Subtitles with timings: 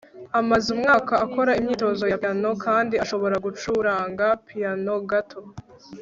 [0.39, 5.39] amaze umwaka akora imyitozo ya piyano kandi ashobora gucuranga piyano gato